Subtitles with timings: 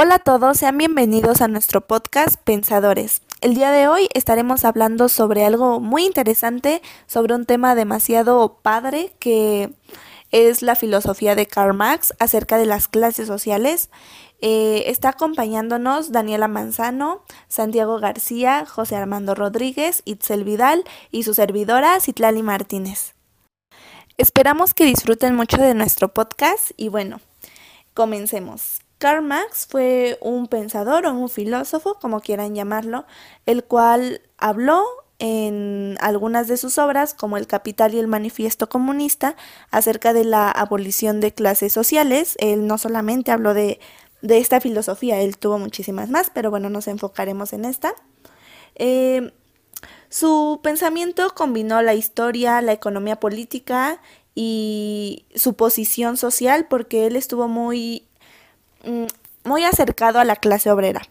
[0.00, 3.20] Hola a todos, sean bienvenidos a nuestro podcast Pensadores.
[3.40, 9.12] El día de hoy estaremos hablando sobre algo muy interesante, sobre un tema demasiado padre
[9.18, 9.72] que
[10.30, 13.90] es la filosofía de Karl Marx acerca de las clases sociales.
[14.40, 21.98] Eh, está acompañándonos Daniela Manzano, Santiago García, José Armando Rodríguez, Itzel Vidal y su servidora
[22.00, 23.14] Citlali Martínez.
[24.16, 27.20] Esperamos que disfruten mucho de nuestro podcast y bueno,
[27.94, 28.80] comencemos.
[28.98, 33.06] Karl Marx fue un pensador o un filósofo, como quieran llamarlo,
[33.46, 34.84] el cual habló
[35.20, 39.36] en algunas de sus obras, como El Capital y el Manifiesto Comunista,
[39.70, 42.36] acerca de la abolición de clases sociales.
[42.40, 43.80] Él no solamente habló de,
[44.22, 47.94] de esta filosofía, él tuvo muchísimas más, pero bueno, nos enfocaremos en esta.
[48.74, 49.32] Eh,
[50.08, 54.00] su pensamiento combinó la historia, la economía política
[54.34, 58.08] y su posición social porque él estuvo muy
[58.84, 59.06] Mm,
[59.44, 61.02] muy acercado a la clase obrera.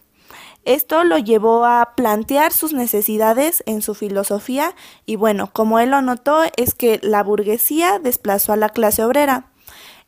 [0.64, 4.74] Esto lo llevó a plantear sus necesidades en su filosofía
[5.06, 9.47] y bueno, como él lo notó es que la burguesía desplazó a la clase obrera.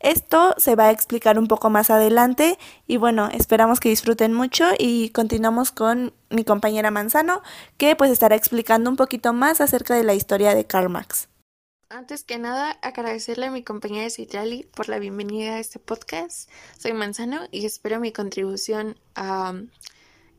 [0.01, 2.57] Esto se va a explicar un poco más adelante
[2.87, 7.41] y bueno, esperamos que disfruten mucho y continuamos con mi compañera Manzano
[7.77, 11.29] que pues estará explicando un poquito más acerca de la historia de Karl Marx.
[11.89, 16.49] Antes que nada, agradecerle a mi compañera Citrali por la bienvenida a este podcast.
[16.79, 19.67] Soy Manzano y espero mi contribución a um,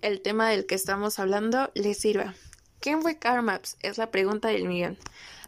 [0.00, 2.34] el tema del que estamos hablando les sirva.
[2.80, 3.46] ¿Quién fue Karl?
[3.82, 4.98] Es la pregunta del millón.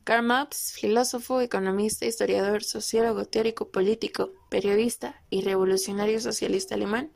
[0.04, 7.10] Karl Marx, filósofo, economista, historiador, sociólogo, teórico político, periodista y revolucionario socialista alemán,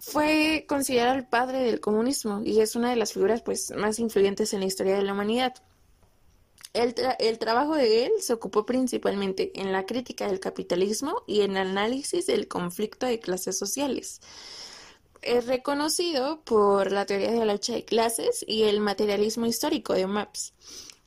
[0.00, 4.52] fue considerado el padre del comunismo y es una de las figuras pues, más influyentes
[4.52, 5.54] en la historia de la humanidad.
[6.72, 11.68] El, trabajo de él se ocupó principalmente en la crítica del capitalismo y en el
[11.68, 14.20] análisis del conflicto de clases sociales.
[15.20, 20.06] Es reconocido por la teoría de la lucha de clases y el materialismo histórico de
[20.06, 20.54] Marx.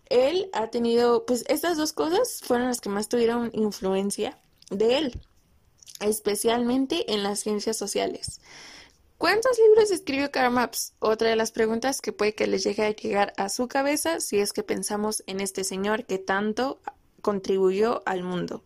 [0.09, 4.39] Él ha tenido, pues estas dos cosas fueron las que más tuvieron influencia
[4.69, 5.21] de él,
[5.99, 8.39] especialmente en las ciencias sociales.
[9.17, 10.93] ¿Cuántos libros escribió Karl Marx?
[10.99, 14.39] Otra de las preguntas que puede que les llegue a llegar a su cabeza si
[14.39, 16.79] es que pensamos en este señor que tanto
[17.21, 18.63] contribuyó al mundo.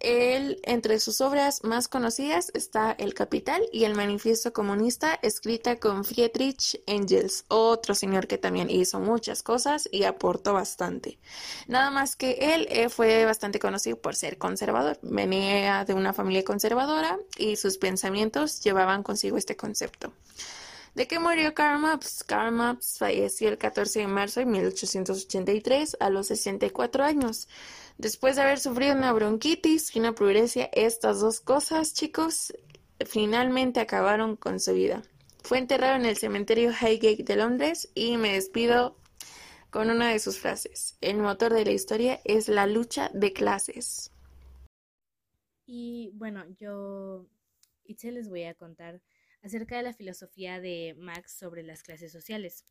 [0.00, 6.04] Él, entre sus obras más conocidas está El Capital y El Manifiesto Comunista, escrita con
[6.04, 11.18] Friedrich Engels, otro señor que también hizo muchas cosas y aportó bastante.
[11.68, 14.98] Nada más que él eh, fue bastante conocido por ser conservador.
[15.02, 20.12] Venía de una familia conservadora y sus pensamientos llevaban consigo este concepto.
[20.94, 22.22] ¿De qué murió Karl Marx?
[22.22, 27.48] Karl Marx falleció el 14 de marzo de 1883 a los 64 años.
[27.98, 32.54] Después de haber sufrido una bronquitis y una pleuresia, estas dos cosas, chicos,
[33.04, 35.02] finalmente acabaron con su vida.
[35.42, 38.96] Fue enterrado en el cementerio Highgate de Londres y me despido
[39.70, 40.96] con una de sus frases.
[41.00, 44.12] El motor de la historia es la lucha de clases.
[45.66, 47.26] Y bueno, yo,
[47.84, 49.00] Itzel, les voy a contar
[49.44, 52.64] acerca de la filosofía de Marx sobre las clases sociales.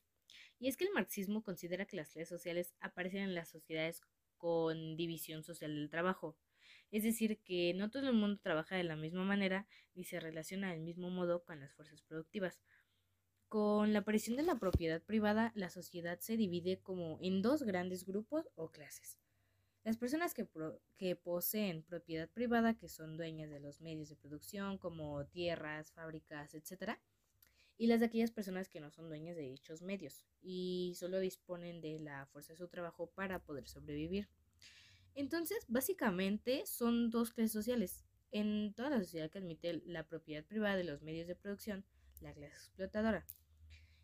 [0.59, 4.01] Y es que el marxismo considera que las clases sociales aparecen en las sociedades
[4.37, 6.35] con división social del trabajo.
[6.89, 10.71] Es decir, que no todo el mundo trabaja de la misma manera ni se relaciona
[10.71, 12.59] del mismo modo con las fuerzas productivas.
[13.49, 18.03] Con la aparición de la propiedad privada, la sociedad se divide como en dos grandes
[18.03, 19.22] grupos o clases.
[19.83, 25.25] Las personas que, poseen propiedad privada, que son dueñas de los medios de producción como
[25.25, 26.97] tierras, fábricas, etc.
[27.77, 31.81] Y las de aquellas personas que no son dueñas de dichos medios y solo disponen
[31.81, 34.29] de la fuerza de su trabajo para poder sobrevivir.
[35.15, 38.05] Entonces, básicamente son dos clases sociales.
[38.31, 41.85] En toda la sociedad que admite la propiedad privada de los medios de producción,
[42.21, 43.25] la clase explotadora.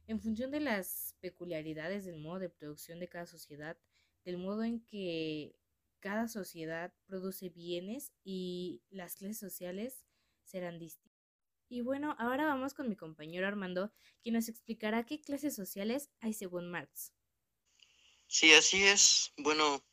[0.07, 3.78] En función de las peculiaridades del modo de producción de cada sociedad,
[4.26, 5.55] del modo en que
[5.99, 10.03] cada sociedad produce bienes y las clases sociales
[10.43, 11.09] serán distintas.
[11.69, 13.91] Y bueno, ahora vamos con mi compañero Armando,
[14.23, 17.13] quien nos explicará qué clases sociales hay según Marx.
[18.28, 19.31] Sí, así es.
[19.37, 19.84] Bueno,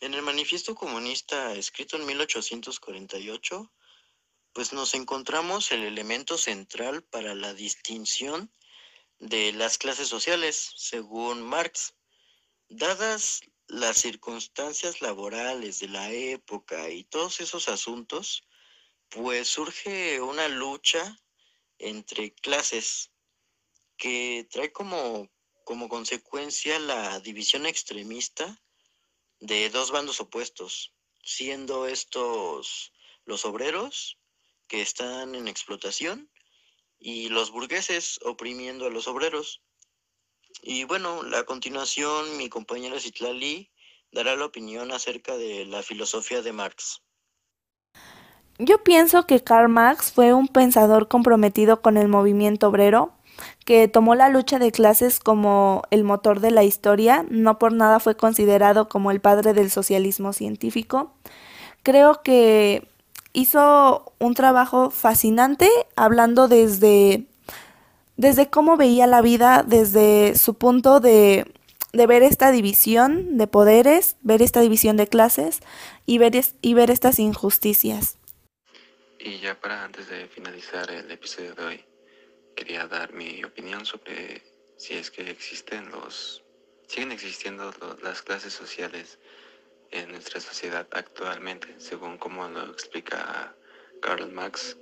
[0.00, 3.72] en el manifiesto comunista escrito en 1848,
[4.52, 8.52] pues nos encontramos el elemento central para la distinción
[9.18, 11.94] de las clases sociales, según Marx.
[12.68, 13.40] Dadas
[13.70, 18.46] las circunstancias laborales de la época y todos esos asuntos,
[19.08, 21.16] pues surge una lucha
[21.78, 23.10] entre clases
[23.96, 25.30] que trae como,
[25.64, 28.60] como consecuencia la división extremista
[29.38, 32.92] de dos bandos opuestos, siendo estos
[33.24, 34.18] los obreros
[34.66, 36.30] que están en explotación
[36.98, 39.62] y los burgueses oprimiendo a los obreros.
[40.62, 43.70] Y bueno, a continuación mi compañera Citlali
[44.12, 47.02] dará la opinión acerca de la filosofía de Marx.
[48.58, 53.14] Yo pienso que Karl Marx fue un pensador comprometido con el movimiento obrero,
[53.64, 58.00] que tomó la lucha de clases como el motor de la historia, no por nada
[58.00, 61.14] fue considerado como el padre del socialismo científico.
[61.82, 62.86] Creo que
[63.32, 67.29] hizo un trabajo fascinante hablando desde,
[68.20, 71.50] desde cómo veía la vida, desde su punto de,
[71.94, 75.60] de ver esta división de poderes, ver esta división de clases
[76.04, 78.18] y ver, y ver estas injusticias.
[79.18, 81.84] Y ya para antes de finalizar el episodio de hoy,
[82.54, 84.42] quería dar mi opinión sobre
[84.76, 86.44] si es que existen los,
[86.88, 87.72] siguen existiendo
[88.02, 89.18] las clases sociales
[89.92, 93.56] en nuestra sociedad actualmente, según como lo explica
[94.02, 94.76] Karl Marx.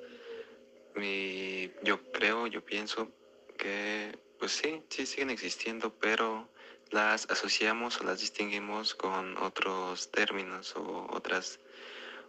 [0.96, 3.12] Mi, yo creo, yo pienso
[3.58, 6.48] que, pues sí, sí siguen existiendo, pero
[6.90, 11.60] las asociamos o las distinguimos con otros términos o otras,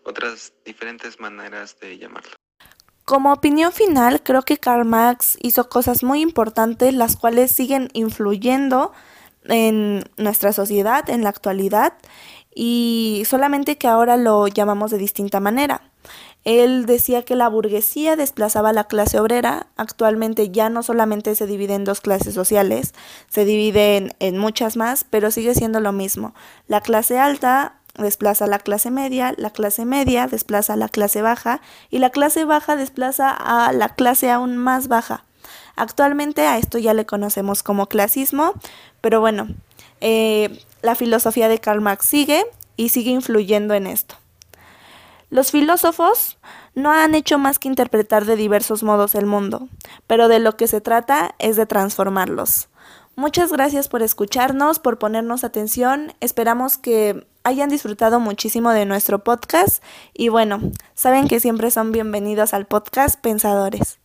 [0.03, 2.31] otras diferentes maneras de llamarlo.
[3.05, 8.91] Como opinión final, creo que Karl Marx hizo cosas muy importantes, las cuales siguen influyendo
[9.45, 11.93] en nuestra sociedad en la actualidad
[12.53, 15.88] y solamente que ahora lo llamamos de distinta manera.
[16.45, 19.67] Él decía que la burguesía desplazaba a la clase obrera.
[19.75, 22.94] Actualmente ya no solamente se divide en dos clases sociales,
[23.27, 26.33] se divide en, muchas más, pero sigue siendo lo mismo.
[26.67, 31.21] La clase alta desplaza a la clase media, la clase media desplaza a la clase
[31.21, 35.25] baja y la clase baja desplaza a la clase aún más baja.
[35.75, 38.53] Actualmente a esto ya le conocemos como clasismo,
[39.01, 39.47] pero bueno,
[40.01, 42.45] eh, la filosofía de Karl Marx sigue
[42.77, 44.15] y sigue influyendo en esto.
[45.29, 46.37] Los filósofos
[46.73, 49.67] no han hecho más que interpretar de diversos modos el mundo,
[50.07, 52.69] pero de lo que se trata es de transformarlos.
[53.15, 56.13] Muchas gracias por escucharnos, por ponernos atención.
[56.19, 59.83] Esperamos que hayan disfrutado muchísimo de nuestro podcast
[60.13, 60.61] y bueno,
[60.95, 63.99] saben que siempre son bienvenidos al podcast Pensadores.